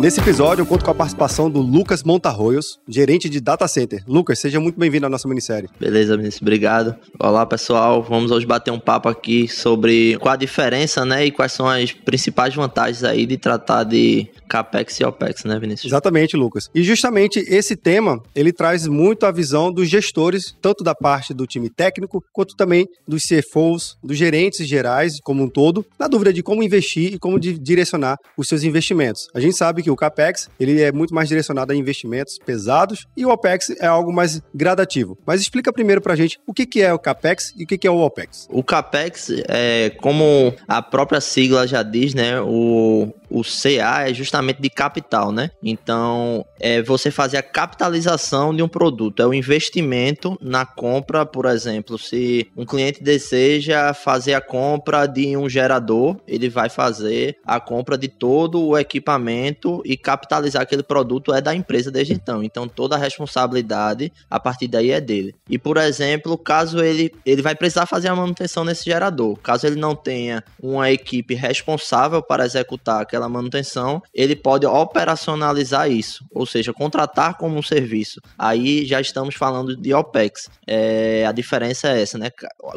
[0.00, 4.00] Nesse episódio, eu conto com a participação do Lucas Montarroios, gerente de Data Center.
[4.06, 5.68] Lucas, seja muito bem-vindo à nossa minissérie.
[5.78, 6.94] Beleza, Vinícius, obrigado.
[7.18, 8.00] Olá, pessoal.
[8.00, 11.90] Vamos hoje bater um papo aqui sobre qual a diferença, né, e quais são as
[11.90, 15.90] principais vantagens aí de tratar de CAPEX e OPEX, né, Vinícius?
[15.90, 16.70] Exatamente, Lucas.
[16.72, 21.44] E justamente esse tema, ele traz muito a visão dos gestores, tanto da parte do
[21.44, 26.42] time técnico, quanto também dos CFOs, dos gerentes gerais como um todo, na dúvida de
[26.42, 29.28] como investir e como direcionar os seus investimentos.
[29.34, 33.06] A gente sabe que que o CAPEX ele é muito mais direcionado a investimentos pesados
[33.16, 35.16] e o OPEX é algo mais gradativo.
[35.26, 37.78] Mas explica primeiro para a gente o que, que é o CAPEX e o que,
[37.78, 38.46] que é o OPEX.
[38.50, 44.60] O CAPEX, é, como a própria sigla já diz, né, o, o CA é justamente
[44.60, 45.50] de capital, né?
[45.62, 51.46] Então, é você fazer a capitalização de um produto, é o investimento na compra, por
[51.46, 57.60] exemplo, se um cliente deseja fazer a compra de um gerador, ele vai fazer a
[57.60, 62.42] compra de todo o equipamento e capitalizar aquele produto é da empresa desde então.
[62.42, 65.34] Então, toda a responsabilidade a partir daí é dele.
[65.48, 69.76] E, por exemplo, caso ele ele vai precisar fazer a manutenção nesse gerador, caso ele
[69.76, 76.46] não tenha uma equipe responsável para executar aquela aquela manutenção, ele pode operacionalizar isso, ou
[76.46, 78.20] seja, contratar como um serviço.
[78.38, 80.48] Aí já estamos falando de OPEX.
[80.66, 82.30] É, a diferença é essa, né?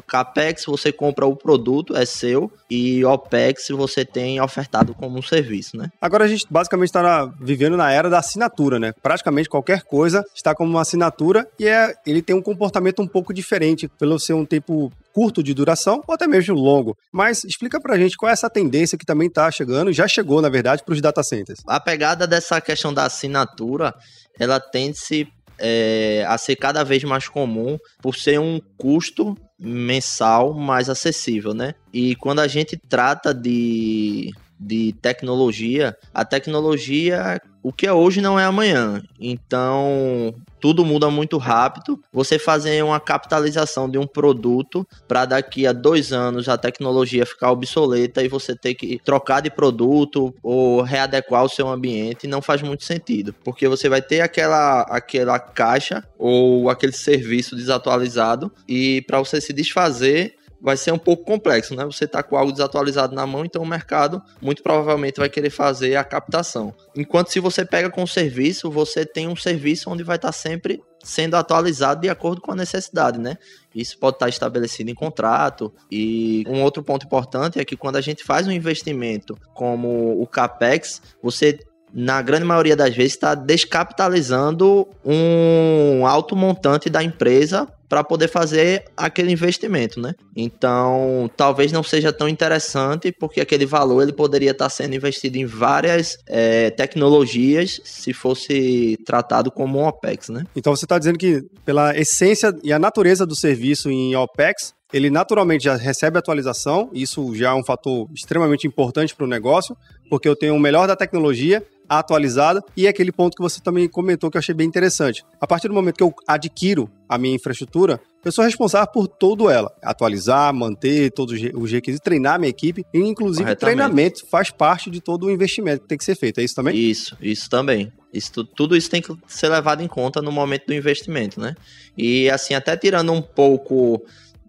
[0.08, 5.78] CAPEX você compra o produto, é seu, e OPEX você tem ofertado como um serviço,
[5.78, 5.90] né?
[6.02, 8.94] Agora a gente basicamente está vivendo na era da assinatura, né?
[9.02, 13.34] Praticamente qualquer coisa está como uma assinatura e é, ele tem um comportamento um pouco
[13.34, 16.98] diferente pelo ser um tempo curto de duração ou até mesmo longo.
[17.12, 20.50] Mas explica pra gente qual é essa tendência que também está chegando, já chegou, na
[20.50, 21.60] verdade, para os data centers.
[21.68, 23.94] A pegada dessa questão da assinatura,
[24.40, 25.28] ela tende-se
[25.60, 31.76] é, a ser cada vez mais comum por ser um custo mensal mais acessível, né?
[31.94, 34.32] E quando a gente trata de
[34.64, 39.02] de tecnologia, a tecnologia, o que é hoje não é amanhã.
[39.20, 42.00] Então, tudo muda muito rápido.
[42.14, 47.52] Você fazer uma capitalização de um produto para daqui a dois anos a tecnologia ficar
[47.52, 52.62] obsoleta e você ter que trocar de produto ou readequar o seu ambiente não faz
[52.62, 59.20] muito sentido, porque você vai ter aquela, aquela caixa ou aquele serviço desatualizado e para
[59.20, 61.84] você se desfazer vai ser um pouco complexo, né?
[61.86, 65.96] Você está com algo desatualizado na mão, então o mercado muito provavelmente vai querer fazer
[65.96, 66.74] a captação.
[66.96, 70.34] Enquanto se você pega com o serviço, você tem um serviço onde vai estar tá
[70.34, 73.38] sempre sendo atualizado de acordo com a necessidade, né?
[73.74, 75.74] Isso pode estar tá estabelecido em contrato.
[75.90, 80.28] E um outro ponto importante é que quando a gente faz um investimento como o
[80.28, 81.60] CAPEX, você
[81.94, 88.86] na grande maioria das vezes, está descapitalizando um alto montante da empresa para poder fazer
[88.96, 90.16] aquele investimento, né?
[90.34, 95.38] Então, talvez não seja tão interessante, porque aquele valor ele poderia estar tá sendo investido
[95.38, 100.46] em várias é, tecnologias se fosse tratado como um OPEX, né?
[100.56, 105.10] Então, você está dizendo que pela essência e a natureza do serviço em OPEX, ele
[105.10, 109.76] naturalmente já recebe atualização, isso já é um fator extremamente importante para o negócio,
[110.10, 111.62] porque eu tenho o melhor da tecnologia
[112.00, 115.24] atualizada e aquele ponto que você também comentou que eu achei bem interessante.
[115.40, 119.50] A partir do momento que eu adquiro a minha infraestrutura, eu sou responsável por todo
[119.50, 119.72] ela.
[119.82, 122.86] Atualizar, manter todos os requisitos, treinar a minha equipe.
[122.94, 126.40] E, inclusive, treinamento faz parte de todo o investimento que tem que ser feito.
[126.40, 126.76] É isso também?
[126.76, 127.92] Isso, isso também.
[128.14, 131.56] Isso, tudo isso tem que ser levado em conta no momento do investimento, né?
[131.98, 134.02] E assim, até tirando um pouco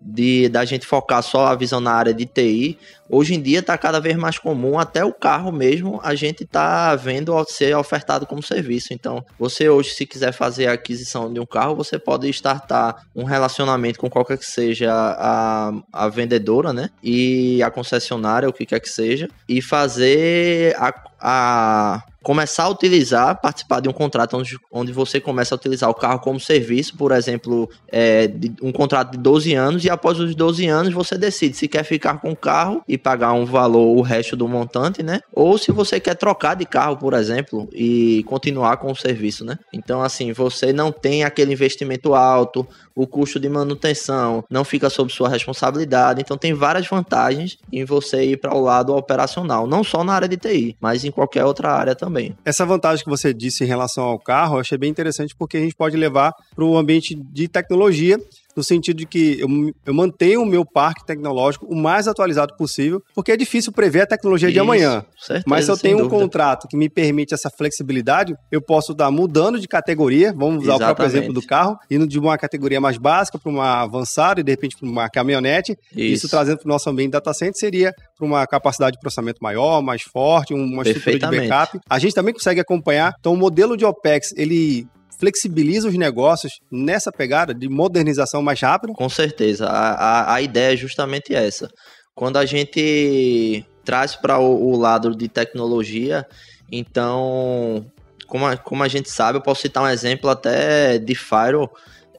[0.05, 3.77] de da gente focar só a visão na área de TI, hoje em dia está
[3.77, 8.43] cada vez mais comum, até o carro mesmo, a gente está vendo ser ofertado como
[8.43, 8.93] serviço.
[8.93, 13.25] Então, você hoje, se quiser fazer a aquisição de um carro, você pode startar um
[13.25, 16.91] relacionamento com qualquer que seja a, a vendedora, né?
[17.03, 23.41] E a concessionária, o que quer que seja, e fazer a, a começar a utilizar,
[23.41, 27.13] participar de um contrato onde, onde você começa a utilizar o carro como serviço, por
[27.13, 28.31] exemplo, é,
[28.63, 32.21] um contrato de 12 anos, e após os 12 anos você decide se quer ficar
[32.21, 35.21] com o carro e pagar um valor, o resto do montante, né?
[35.33, 39.59] Ou se você quer trocar de carro, por exemplo, e continuar com o serviço, né?
[39.73, 45.13] Então, assim, você não tem aquele investimento alto, o custo de manutenção não fica sob
[45.13, 50.05] sua responsabilidade, então tem várias vantagens em você ir para o lado operacional, não só
[50.05, 52.37] na área de TI, mas em qualquer outra área também.
[52.45, 55.61] Essa vantagem que você disse em relação ao carro, eu achei bem interessante porque a
[55.61, 58.19] gente pode levar para o ambiente de tecnologia
[58.57, 59.49] no sentido de que eu,
[59.87, 64.07] eu mantenho o meu parque tecnológico o mais atualizado possível, porque é difícil prever a
[64.07, 65.05] tecnologia Isso, de amanhã.
[65.19, 66.19] Certeza, Mas se eu tenho um dúvida.
[66.21, 70.83] contrato que me permite essa flexibilidade, eu posso estar mudando de categoria, vamos usar Exatamente.
[70.83, 74.45] o próprio exemplo do carro, indo de uma categoria mais básica para uma avançada e
[74.45, 75.77] de repente para uma caminhonete.
[75.93, 79.39] Isso, Isso trazendo para o nosso ambiente data center seria para uma capacidade de processamento
[79.43, 81.81] maior, mais forte, uma estrutura de backup.
[81.89, 83.15] A gente também consegue acompanhar.
[83.19, 84.87] Então, o modelo de OPEX, ele
[85.19, 88.93] flexibiliza os negócios nessa pegada de modernização mais rápida?
[88.93, 89.67] Com certeza.
[89.67, 91.69] A, a, a ideia é justamente essa.
[92.15, 96.27] Quando a gente traz para o, o, lado de tecnologia,
[96.71, 97.85] então,
[98.27, 101.71] como a, como a gente sabe, eu posso citar um exemplo até de Firewall.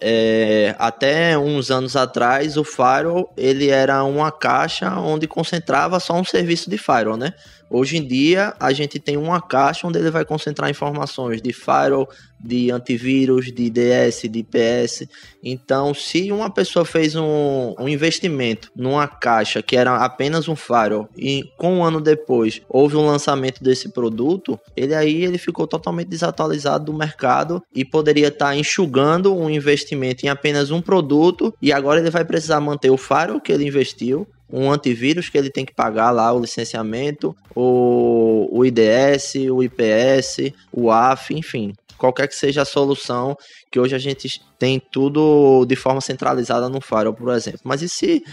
[0.06, 6.26] É, até uns anos atrás, o Firewall ele era uma caixa onde concentrava só um
[6.26, 7.34] serviço de Firewall, né?
[7.76, 12.08] Hoje em dia, a gente tem uma caixa onde ele vai concentrar informações de firewall,
[12.40, 15.08] de antivírus, de IDS, de IPS.
[15.44, 21.10] Então, se uma pessoa fez um, um, investimento numa caixa que era apenas um firewall
[21.18, 26.10] e com um ano depois houve um lançamento desse produto, ele aí ele ficou totalmente
[26.10, 31.74] desatualizado do mercado e poderia estar tá enxugando um investimento em apenas um produto e
[31.74, 35.66] agora ele vai precisar manter o firewall que ele investiu um antivírus que ele tem
[35.66, 41.74] que pagar lá o licenciamento, o, o IDS, o IPS, o AF, enfim.
[41.98, 43.36] Qualquer que seja a solução,
[43.72, 47.62] que hoje a gente tem tudo de forma centralizada no Firewall, por exemplo.
[47.64, 48.24] Mas e se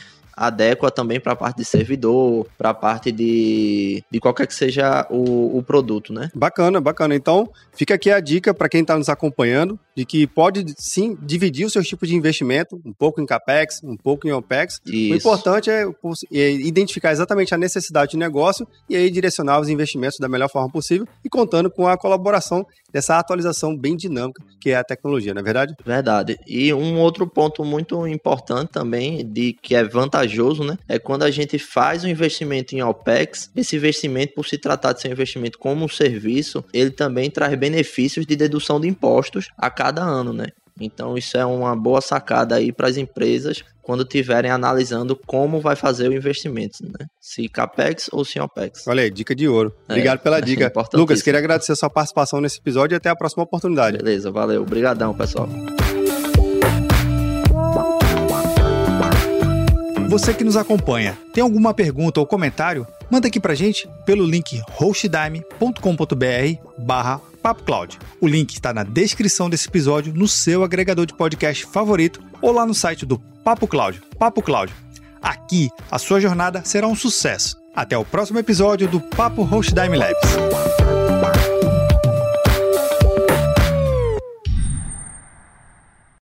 [0.41, 5.07] adequa também para a parte de servidor, para a parte de, de qualquer que seja
[5.11, 6.31] o, o produto, né?
[6.35, 7.15] Bacana, bacana.
[7.15, 11.67] Então, fica aqui a dica para quem está nos acompanhando de que pode sim dividir
[11.67, 14.81] os seus tipos de investimento, um pouco em capex, um pouco em opex.
[14.87, 15.13] Isso.
[15.13, 15.85] O importante é,
[16.33, 20.71] é identificar exatamente a necessidade de negócio e aí direcionar os investimentos da melhor forma
[20.71, 25.41] possível e contando com a colaboração dessa atualização bem dinâmica que é a tecnologia, não
[25.41, 25.75] é verdade?
[25.85, 26.39] Verdade.
[26.47, 30.30] E um outro ponto muito importante também de que é vantajoso,
[30.65, 34.93] né, é quando a gente faz um investimento em OPEX, esse investimento por se tratar
[34.93, 39.49] de ser um investimento como um serviço, ele também traz benefícios de dedução de impostos
[39.57, 40.47] a cada ano, né?
[40.81, 45.77] Então isso é uma boa sacada aí para as empresas quando estiverem analisando como vai
[45.77, 47.07] fazer o investimento, né?
[47.21, 48.87] Se capex ou se opex.
[48.87, 49.75] Olha aí, dica de ouro.
[49.89, 50.73] É, Obrigado é, pela dica.
[50.95, 53.99] Lucas, queria agradecer a sua participação nesse episódio e até a próxima oportunidade.
[53.99, 54.63] Beleza, valeu.
[54.63, 55.49] Obrigadão, pessoal.
[60.11, 62.85] Você que nos acompanha, tem alguma pergunta ou comentário?
[63.09, 65.75] Manda aqui pra gente pelo link hostdime.com.br
[66.77, 67.97] barra Papo Cloud.
[68.21, 72.67] O link está na descrição desse episódio, no seu agregador de podcast favorito ou lá
[72.67, 74.03] no site do Papo Cloud.
[74.19, 74.75] Papo Cloud.
[75.23, 77.57] Aqui, a sua jornada será um sucesso.
[77.73, 80.70] Até o próximo episódio do Papo Hostdime Labs.